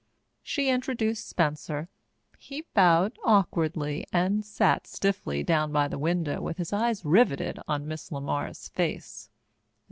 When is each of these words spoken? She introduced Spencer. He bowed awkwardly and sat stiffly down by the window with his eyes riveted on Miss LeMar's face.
She 0.41 0.69
introduced 0.71 1.27
Spencer. 1.29 1.87
He 2.39 2.65
bowed 2.73 3.19
awkwardly 3.23 4.07
and 4.11 4.43
sat 4.43 4.87
stiffly 4.87 5.43
down 5.43 5.71
by 5.71 5.87
the 5.87 5.99
window 5.99 6.41
with 6.41 6.57
his 6.57 6.73
eyes 6.73 7.05
riveted 7.05 7.59
on 7.67 7.87
Miss 7.87 8.09
LeMar's 8.09 8.67
face. 8.69 9.29